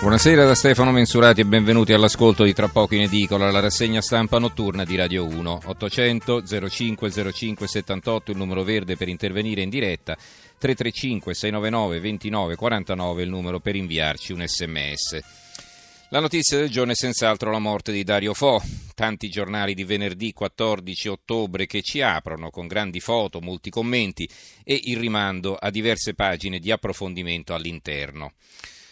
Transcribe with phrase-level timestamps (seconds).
[0.00, 4.38] Buonasera da Stefano Mensurati e benvenuti all'ascolto di Tra poco in edicola, la rassegna stampa
[4.38, 5.60] notturna di Radio 1.
[5.66, 13.22] 800 05 05 78 il numero verde per intervenire in diretta, 335 699 29 49
[13.22, 15.18] il numero per inviarci un sms.
[16.08, 18.58] La notizia del giorno è senz'altro la morte di Dario Fo.
[18.94, 24.26] Tanti giornali di venerdì 14 ottobre che ci aprono con grandi foto, molti commenti
[24.64, 28.32] e il rimando a diverse pagine di approfondimento all'interno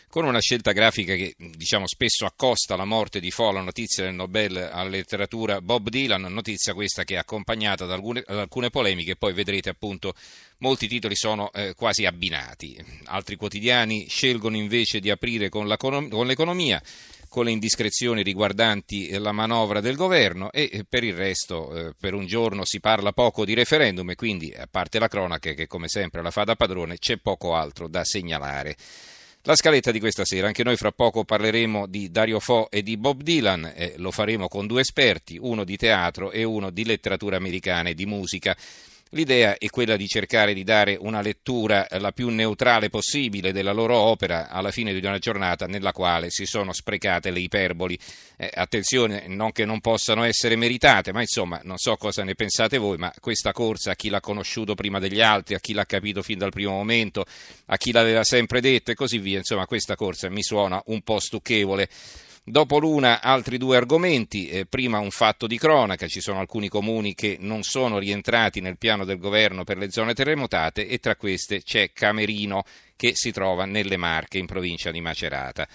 [0.08, 4.14] con una scelta grafica che diciamo, spesso accosta la morte di Fo alla notizia del
[4.14, 9.16] Nobel alla letteratura Bob Dylan, notizia questa che è accompagnata da alcune, da alcune polemiche,
[9.16, 10.14] poi vedrete appunto
[10.58, 12.76] molti titoli sono eh, quasi abbinati.
[13.04, 16.82] Altri quotidiani scelgono invece di aprire con, con l'economia
[17.28, 22.14] con le indiscrezioni riguardanti la manovra del governo e eh, per il resto eh, per
[22.14, 25.88] un giorno si parla poco di referendum e quindi a parte la cronaca che come
[25.88, 28.76] sempre la fa da padrone c'è poco altro da segnalare.
[29.42, 32.96] La scaletta di questa sera, anche noi fra poco parleremo di Dario Fo e di
[32.96, 37.36] Bob Dylan, eh, lo faremo con due esperti, uno di teatro e uno di letteratura
[37.36, 38.56] americana e di musica.
[39.10, 43.72] L'idea è quella di cercare di dare una lettura eh, la più neutrale possibile della
[43.72, 47.98] loro opera alla fine di una giornata nella quale si sono sprecate le iperboli.
[48.36, 52.76] Eh, attenzione, non che non possano essere meritate, ma insomma, non so cosa ne pensate
[52.76, 56.22] voi, ma questa corsa a chi l'ha conosciuto prima degli altri, a chi l'ha capito
[56.22, 57.24] fin dal primo momento,
[57.66, 61.18] a chi l'aveva sempre detto e così via, insomma, questa corsa mi suona un po'
[61.18, 61.88] stucchevole.
[62.50, 67.14] Dopo l'una altri due argomenti, eh, prima un fatto di cronaca, ci sono alcuni comuni
[67.14, 71.62] che non sono rientrati nel piano del governo per le zone terremotate e tra queste
[71.62, 72.64] c'è Camerino
[72.96, 75.68] che si trova nelle Marche in provincia di Macerata.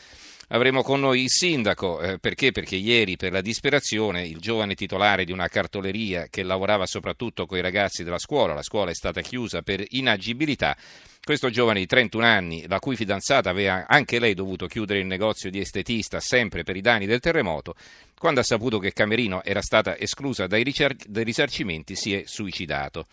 [0.53, 2.51] Avremo con noi il sindaco, eh, perché?
[2.51, 7.57] Perché ieri per la disperazione il giovane titolare di una cartoleria che lavorava soprattutto con
[7.57, 10.77] i ragazzi della scuola, la scuola è stata chiusa per inagibilità,
[11.23, 15.49] questo giovane di 31 anni, la cui fidanzata aveva anche lei dovuto chiudere il negozio
[15.49, 17.73] di estetista sempre per i danni del terremoto,
[18.15, 23.07] quando ha saputo che Camerino era stata esclusa dai, ricer- dai risarcimenti si è suicidato.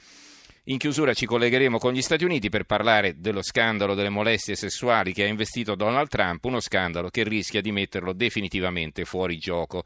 [0.70, 5.12] In chiusura ci collegheremo con gli Stati Uniti per parlare dello scandalo delle molestie sessuali
[5.12, 9.82] che ha investito Donald Trump, uno scandalo che rischia di metterlo definitivamente fuori gioco.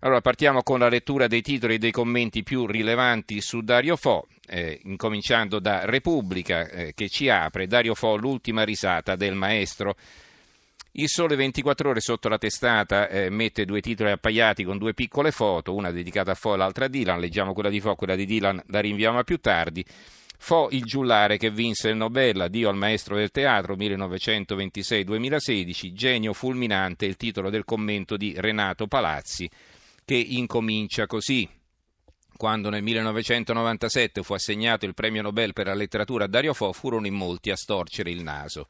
[0.00, 4.26] Allora partiamo con la lettura dei titoli e dei commenti più rilevanti su Dario Fo,
[4.46, 9.96] eh, incominciando da Repubblica eh, che ci apre Dario Fo l'ultima risata del maestro.
[10.98, 15.30] Il Sole 24 Ore sotto la testata eh, mette due titoli appaiati con due piccole
[15.30, 17.20] foto, una dedicata a Fo e l'altra a Dylan.
[17.20, 19.84] Leggiamo quella di Fo, quella di Dylan la rinviamo a più tardi.
[20.38, 27.04] Fo il giullare che vinse il Nobel, addio al maestro del teatro 1926-2016, genio fulminante,
[27.04, 29.50] il titolo del commento di Renato Palazzi
[30.02, 31.46] che incomincia così.
[32.38, 37.06] Quando nel 1997 fu assegnato il premio Nobel per la letteratura a Dario Fo, furono
[37.06, 38.68] in molti a storcere il naso.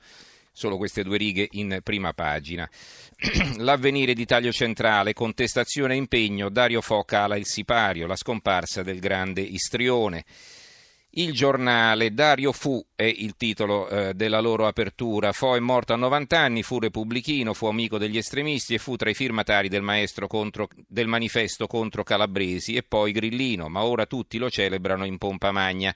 [0.57, 2.67] Solo queste due righe in prima pagina.
[3.59, 8.99] L'avvenire di taglio centrale, contestazione e impegno, Dario Fo cala il sipario, la scomparsa del
[8.99, 10.25] grande istrione.
[11.11, 15.33] Il giornale Dario fu è il titolo eh, della loro apertura.
[15.33, 19.11] Fo è morto a 90 anni, fu repubblichino, fu amico degli estremisti e fu tra
[19.11, 19.85] i firmatari del,
[20.27, 25.53] contro, del manifesto contro Calabresi e poi grillino, ma ora tutti lo celebrano in pompa
[25.53, 25.95] magna.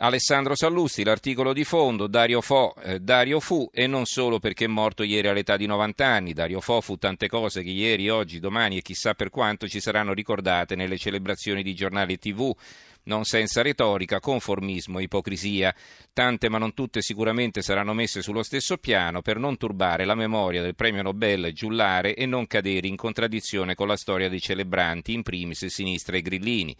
[0.00, 4.68] Alessandro Sallusti, l'articolo di fondo, Dario Fo, eh, Dario fu e non solo perché è
[4.68, 8.76] morto ieri all'età di 90 anni, Dario Fo fu tante cose che ieri, oggi, domani
[8.76, 12.54] e chissà per quanto ci saranno ricordate nelle celebrazioni di giornali e tv,
[13.04, 15.74] non senza retorica, conformismo ipocrisia.
[16.12, 20.62] Tante ma non tutte sicuramente saranno messe sullo stesso piano per non turbare la memoria
[20.62, 25.22] del premio Nobel giullare e non cadere in contraddizione con la storia dei celebranti, in
[25.22, 26.76] primis Sinistra e Grillini.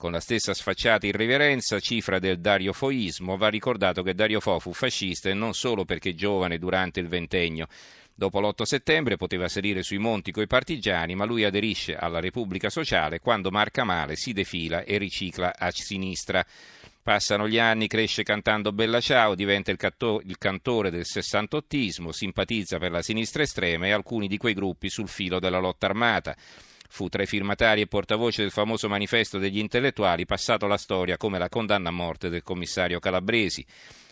[0.00, 5.28] Con la stessa sfacciata irriverenza, cifra del dariofoismo, va ricordato che Dario Fo fu fascista
[5.28, 7.66] e non solo perché giovane durante il ventennio.
[8.14, 13.18] Dopo l'8 settembre poteva salire sui monti coi partigiani, ma lui aderisce alla Repubblica Sociale
[13.18, 16.42] quando marca male, si defila e ricicla a sinistra.
[17.02, 22.78] Passano gli anni, cresce cantando Bella Ciao, diventa il, catto- il, cantore del sessantottismo, simpatizza
[22.78, 26.34] per la sinistra estrema e alcuni di quei gruppi sul filo della lotta armata.
[26.92, 31.38] Fu tra i firmatari e portavoce del famoso manifesto degli intellettuali, passato alla storia come
[31.38, 33.64] la condanna a morte del commissario Calabresi.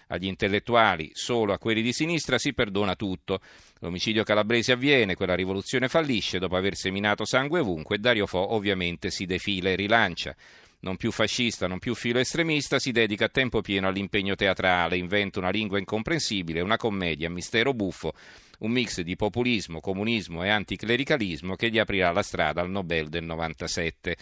[0.09, 3.41] agli intellettuali, solo a quelli di sinistra si perdona tutto.
[3.81, 9.11] L'omicidio calabrese avviene, quella rivoluzione fallisce dopo aver seminato sangue ovunque e Dario Fo ovviamente
[9.11, 10.35] si defila e rilancia.
[10.81, 15.41] Non più fascista, non più filo estremista, si dedica a tempo pieno all'impegno teatrale, inventa
[15.41, 18.15] una lingua incomprensibile, una commedia, mistero buffo,
[18.59, 23.25] un mix di populismo, comunismo e anticlericalismo che gli aprirà la strada al Nobel del
[23.25, 24.17] 97.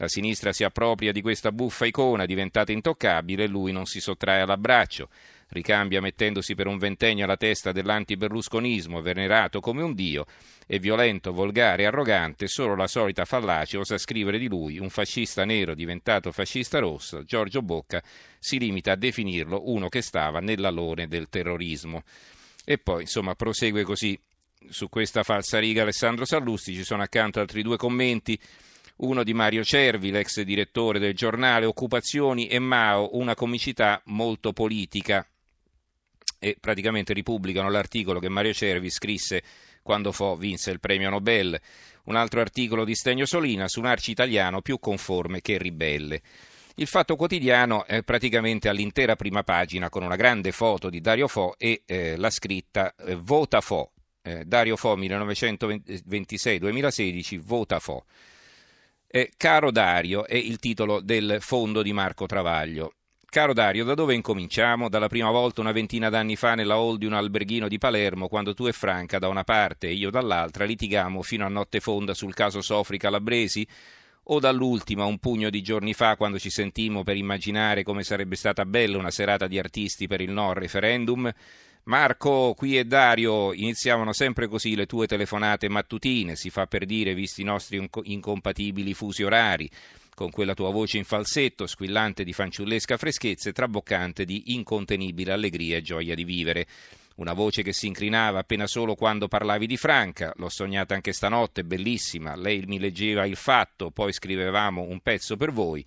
[0.00, 4.42] La sinistra si appropria di questa buffa icona diventata intoccabile e lui non si sottrae
[4.42, 5.08] all'abbraccio.
[5.48, 10.26] Ricambia mettendosi per un ventennio alla testa dell'antiberlusconismo, venerato come un dio,
[10.68, 15.44] e violento, volgare e arrogante, solo la solita fallacia osa scrivere di lui, un fascista
[15.44, 18.00] nero diventato fascista rosso, Giorgio Bocca
[18.38, 22.04] si limita a definirlo uno che stava nell'alone del terrorismo.
[22.70, 24.20] E poi, insomma, prosegue così
[24.68, 28.38] su questa falsa riga Alessandro Sallusti, ci sono accanto altri due commenti
[28.96, 35.26] uno di Mario Cervi, l'ex direttore del giornale Occupazioni e Mao, una comicità molto politica.
[36.38, 39.42] E praticamente ripubblicano l'articolo che Mario Cervi scrisse
[39.80, 41.58] quando Fo vinse il premio Nobel.
[42.04, 46.20] Un altro articolo di Stegno Solina su un arci italiano più conforme che ribelle.
[46.78, 51.56] Il Fatto Quotidiano è praticamente all'intera prima pagina con una grande foto di Dario Fo
[51.58, 53.90] e eh, la scritta eh, Vota Fo.
[54.22, 58.04] Eh, Dario Fo 1926-2016, Vota Fo.
[59.36, 62.92] Caro Dario è il titolo del fondo di Marco Travaglio.
[63.28, 64.88] Caro Dario, da dove incominciamo?
[64.88, 68.54] Dalla prima volta una ventina d'anni fa nella hall di un alberghino di Palermo, quando
[68.54, 72.34] tu e Franca da una parte e io dall'altra litigamo fino a notte fonda sul
[72.34, 73.66] caso Sofri Calabresi?
[74.30, 78.64] O dall'ultima, un pugno di giorni fa, quando ci sentimmo per immaginare come sarebbe stata
[78.64, 81.32] bella una serata di artisti per il no al referendum?
[81.84, 87.14] Marco, qui è Dario, iniziavano sempre così le tue telefonate mattutine, si fa per dire,
[87.14, 89.70] visti i nostri incompatibili fusi orari,
[90.14, 95.78] con quella tua voce in falsetto, squillante di fanciullesca freschezza e traboccante di incontenibile allegria
[95.78, 96.66] e gioia di vivere.
[97.18, 101.64] Una voce che si incrinava appena solo quando parlavi di Franca, l'ho sognata anche stanotte,
[101.64, 105.84] bellissima, lei mi leggeva il fatto, poi scrivevamo un pezzo per voi.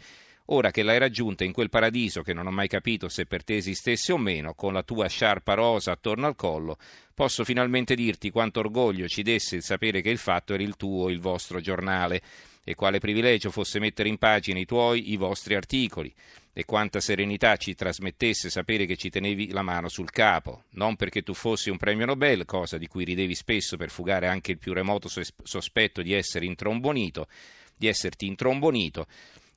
[0.48, 3.56] Ora che l'hai raggiunta in quel paradiso che non ho mai capito se per te
[3.56, 6.78] esistesse o meno, con la tua sciarpa rosa attorno al collo,
[7.14, 11.08] posso finalmente dirti quanto orgoglio ci desse il sapere che il fatto era il tuo,
[11.08, 12.22] il vostro giornale
[12.64, 16.14] e quale privilegio fosse mettere in pagina i tuoi, i vostri articoli,
[16.54, 21.22] e quanta serenità ci trasmettesse sapere che ci tenevi la mano sul capo, non perché
[21.22, 24.74] tu fossi un premio Nobel, cosa di cui ridevi spesso per fugare anche il più
[24.74, 27.28] remoto sospetto di essere intrombonito,
[27.76, 29.08] di esserti intrombonito,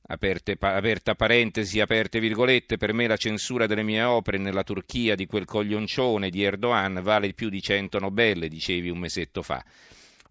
[0.07, 5.25] Aperte, aperta parentesi, aperte virgolette, per me la censura delle mie opere nella Turchia di
[5.25, 9.65] quel coglioncione di Erdogan vale più di cento Nobel, dicevi un mesetto fa.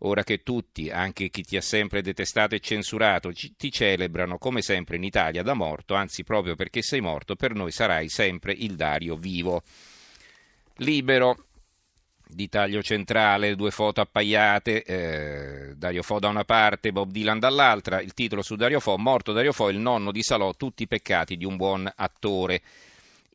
[0.01, 4.97] Ora che tutti, anche chi ti ha sempre detestato e censurato, ti celebrano come sempre
[4.97, 9.17] in Italia da morto, anzi proprio perché sei morto, per noi sarai sempre il Dario
[9.17, 9.63] vivo.
[10.79, 11.47] Libero
[12.27, 18.01] di taglio centrale, due foto appaiate, eh, Dario Fo da una parte, Bob Dylan dall'altra,
[18.01, 21.37] il titolo su Dario Fo, morto Dario Fo, il nonno di Salò, tutti i peccati
[21.37, 22.63] di un buon attore.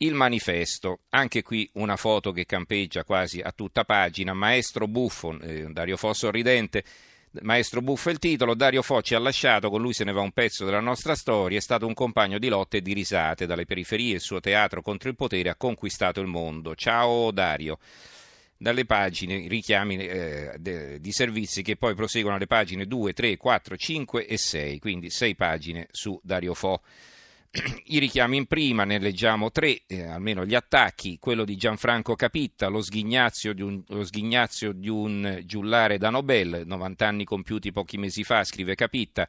[0.01, 5.68] Il manifesto, anche qui una foto che campeggia quasi a tutta pagina, Maestro Buffo, eh,
[5.72, 6.86] Dario Fo sorridente,
[7.42, 10.22] Maestro Buffo è il titolo, Dario Fo ci ha lasciato, con lui se ne va
[10.22, 13.66] un pezzo della nostra storia, è stato un compagno di lotte e di risate, dalle
[13.66, 16.75] periferie il suo teatro contro il potere ha conquistato il mondo.
[16.75, 17.78] Ciao Dario.
[18.56, 23.75] Dalle pagine richiami eh, de, di servizi che poi proseguono alle pagine 2, 3, 4,
[23.75, 26.81] 5 e 6, quindi 6 pagine su Dario Fo.
[27.86, 32.68] I richiami in prima, ne leggiamo tre, eh, almeno gli attacchi, quello di Gianfranco Capitta,
[32.68, 38.23] lo sghignazio di un, sghignazio di un giullare da Nobel, 90 anni compiuti pochi mesi
[38.23, 39.28] fa, scrive Capitta,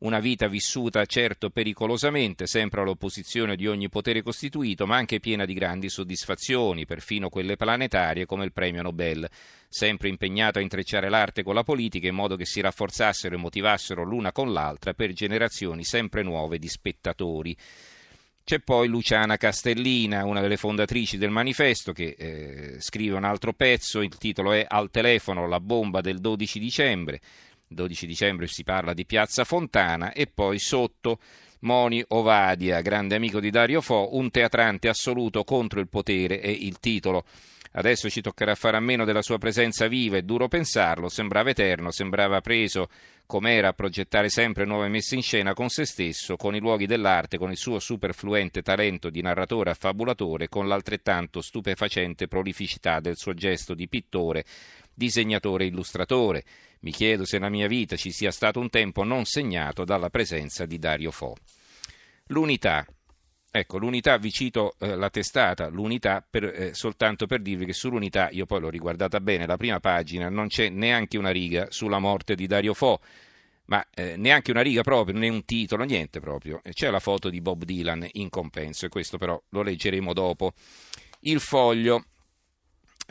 [0.00, 5.54] una vita vissuta certo pericolosamente, sempre all'opposizione di ogni potere costituito, ma anche piena di
[5.54, 9.28] grandi soddisfazioni, perfino quelle planetarie come il premio Nobel,
[9.68, 14.04] sempre impegnato a intrecciare l'arte con la politica in modo che si rafforzassero e motivassero
[14.04, 17.56] l'una con l'altra per generazioni sempre nuove di spettatori.
[18.48, 24.00] C'è poi Luciana Castellina, una delle fondatrici del manifesto, che eh, scrive un altro pezzo,
[24.00, 27.20] il titolo è Al telefono, la bomba del 12 dicembre.
[27.68, 31.18] 12 dicembre si parla di Piazza Fontana e poi sotto
[31.60, 36.78] Moni Ovadia, grande amico di Dario Fo, un teatrante assoluto contro il potere è il
[36.78, 37.24] titolo.
[37.72, 41.90] Adesso ci toccherà fare a meno della sua presenza viva, è duro pensarlo, sembrava eterno,
[41.90, 42.88] sembrava preso
[43.26, 47.36] com'era a progettare sempre nuove messe in scena con se stesso, con i luoghi dell'arte,
[47.36, 53.74] con il suo superfluente talento di narratore affabulatore, con l'altrettanto stupefacente prolificità del suo gesto
[53.74, 54.44] di pittore,
[54.94, 56.44] disegnatore e illustratore.
[56.80, 60.64] Mi chiedo se nella mia vita ci sia stato un tempo non segnato dalla presenza
[60.66, 61.34] di Dario Fo.
[62.26, 62.86] L'unità.
[63.50, 68.28] Ecco, l'unità, vi cito eh, la testata, l'unità per, eh, soltanto per dirvi che sull'unità,
[68.30, 72.34] io poi l'ho riguardata bene, la prima pagina non c'è neanche una riga sulla morte
[72.34, 73.00] di Dario Fo,
[73.68, 76.60] ma eh, neanche una riga proprio, né un titolo, niente proprio.
[76.70, 80.52] C'è la foto di Bob Dylan in compenso e questo però lo leggeremo dopo.
[81.20, 82.04] Il foglio,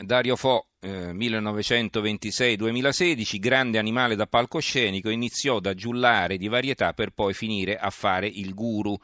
[0.00, 7.34] Dario Fo, eh, 1926-2016, grande animale da palcoscenico, iniziò da giullare di varietà per poi
[7.34, 8.96] finire a fare il guru.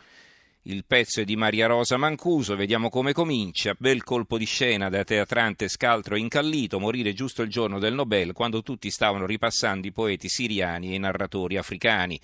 [0.62, 3.74] Il pezzo è di Maria Rosa Mancuso, vediamo come comincia.
[3.76, 8.62] Bel colpo di scena da teatrante scaltro incallito, morire giusto il giorno del Nobel, quando
[8.62, 12.20] tutti stavano ripassando i poeti siriani e i narratori africani.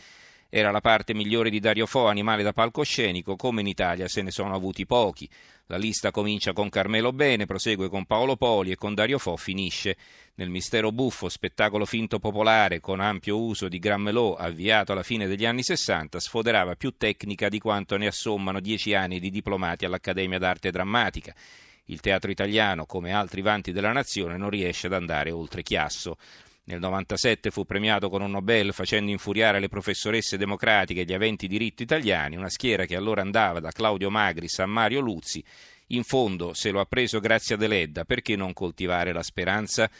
[0.52, 4.32] Era la parte migliore di Dario Fo, animale da palcoscenico, come in Italia se ne
[4.32, 5.30] sono avuti pochi.
[5.66, 9.96] La lista comincia con Carmelo Bene, prosegue con Paolo Poli e con Dario Fo finisce
[10.34, 15.46] nel Mistero Buffo, spettacolo finto popolare con ampio uso di Grammelò avviato alla fine degli
[15.46, 20.72] anni Sessanta, sfoderava più tecnica di quanto ne assommano dieci anni di diplomati all'Accademia d'Arte
[20.72, 21.32] Drammatica.
[21.84, 26.16] Il teatro italiano, come altri vanti della nazione, non riesce ad andare oltre Chiasso.
[26.70, 31.48] Nel 97 fu premiato con un Nobel facendo infuriare le professoresse democratiche e gli aventi
[31.48, 35.42] diritto italiani, una schiera che allora andava da Claudio Magris a Mario Luzzi.
[35.88, 39.90] In fondo, se lo ha preso grazie a Deledda, perché non coltivare la speranza?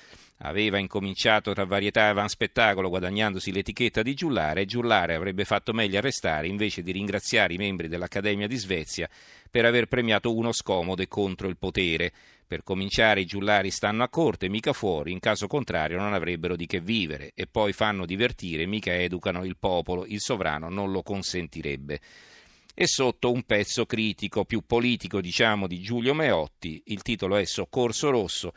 [0.42, 5.98] Aveva incominciato tra varietà e avanspettacolo guadagnandosi l'etichetta di giullare e giullare avrebbe fatto meglio
[5.98, 9.08] a restare invece di ringraziare i membri dell'Accademia di Svezia
[9.50, 12.12] per aver premiato uno scomodo e contro il potere.
[12.50, 16.66] Per cominciare i giullari stanno a corte, mica fuori, in caso contrario non avrebbero di
[16.66, 22.00] che vivere e poi fanno divertire, mica educano il popolo, il sovrano non lo consentirebbe.
[22.74, 28.10] E sotto un pezzo critico, più politico diciamo, di Giulio Meotti, il titolo è Soccorso
[28.10, 28.52] Rosso.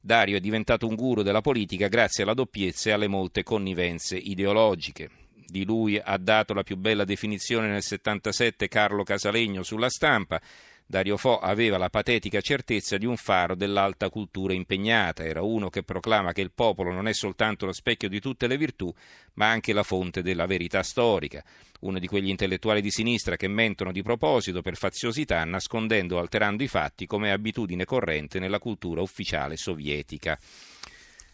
[0.00, 5.08] Dario è diventato un guru della politica grazie alla doppiezza e alle molte connivenze ideologiche.
[5.46, 10.42] Di lui ha dato la più bella definizione nel 77 Carlo Casalegno sulla stampa.
[10.88, 15.82] Dario Fo aveva la patetica certezza di un faro dell'alta cultura impegnata, era uno che
[15.82, 18.94] proclama che il popolo non è soltanto lo specchio di tutte le virtù,
[19.34, 21.42] ma anche la fonte della verità storica,
[21.80, 26.62] uno di quegli intellettuali di sinistra che mentono di proposito per faziosità, nascondendo o alterando
[26.62, 30.38] i fatti come abitudine corrente nella cultura ufficiale sovietica.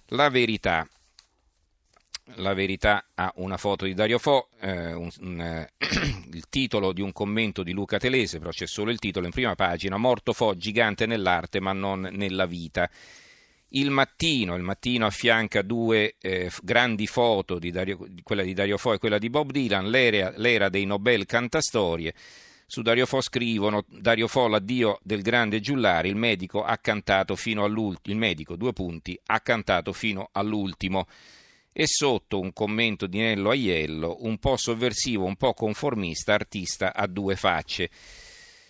[0.07, 0.89] La verità
[2.37, 5.73] la verità ha una foto di Dario Fo, eh, un, un, eh,
[6.33, 9.55] il titolo di un commento di Luca Telese, però c'è solo il titolo in prima
[9.55, 12.89] pagina, Morto Fo, gigante nell'arte ma non nella vita.
[13.75, 18.93] Il mattino, il mattino affianca due eh, grandi foto, di Dario, quella di Dario Fo
[18.93, 22.15] e quella di Bob Dylan, l'era, l'era dei Nobel cantastorie.
[22.67, 27.65] Su Dario Fo scrivono Dario Fo l'addio del grande Giullari, il medico ha cantato fino
[27.65, 31.07] all'ultimo, il medico, due punti, ha cantato fino all'ultimo
[31.73, 37.07] e sotto un commento di Nello Aiello, un po' sovversivo, un po' conformista, artista a
[37.07, 37.89] due facce.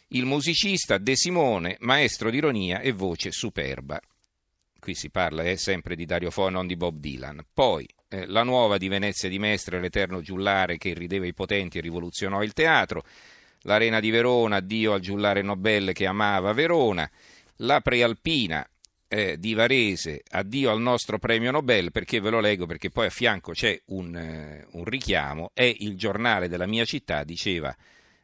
[0.08, 4.00] Il musicista De Simone, maestro di ironia e voce superba.
[4.78, 7.44] Qui si parla eh, sempre di Dario Fo, non di Bob Dylan.
[7.52, 11.80] Poi eh, la nuova di Venezia di Mestre, l'eterno giullare che irrideva i potenti e
[11.80, 13.04] rivoluzionò il teatro.
[13.62, 17.08] L'Arena di Verona, addio al giullare Nobel che amava Verona.
[17.58, 18.68] La Prealpina,
[19.12, 23.10] eh, di Varese, addio al nostro premio Nobel, perché ve lo leggo, perché poi a
[23.10, 27.76] fianco c'è un, eh, un richiamo, è il giornale della mia città, diceva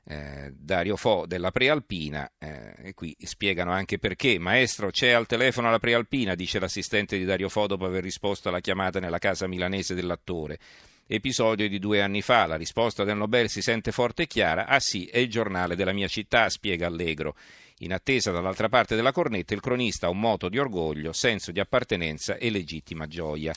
[0.04, 4.38] eh, Dario Fo della Prealpina, eh, e qui spiegano anche perché.
[4.38, 8.61] Maestro, c'è al telefono la Prealpina, dice l'assistente di Dario Fo dopo aver risposto alla
[8.61, 10.59] chiamata nella casa milanese dell'attore.
[11.07, 14.80] Episodio di due anni fa, la risposta del Nobel si sente forte e chiara, ah
[14.80, 17.35] sì, è il giornale della mia città, spiega Allegro.
[17.80, 21.61] In attesa dall'altra parte della cornetta il cronista ha un moto di orgoglio, senso di
[21.61, 23.54] appartenenza e legittima gioia.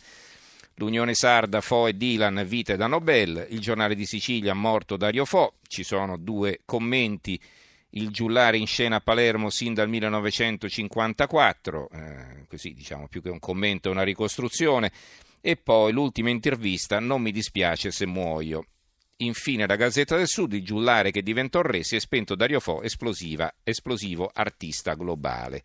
[0.75, 5.56] L'Unione Sarda, Fo e Dylan, vite da Nobel, il giornale di Sicilia, morto Dario Fo,
[5.68, 7.40] ci sono due commenti,
[7.92, 13.40] il giullare in scena a Palermo sin dal 1954, eh, così diciamo più che un
[13.40, 14.92] commento è una ricostruzione,
[15.42, 18.66] e poi l'ultima intervista, non mi dispiace se muoio.
[19.22, 22.82] Infine la Gazzetta del Sud, il giullare che diventò re, si è spento Dario Fo,
[22.82, 25.60] esplosivo artista globale.